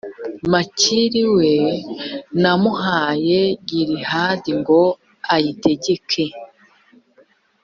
makiri, 0.51 1.23
we 1.35 1.51
namuhaye 2.41 3.39
gilihadi 3.67 4.51
ngo 4.59 4.81
ayitegeke. 5.33 6.25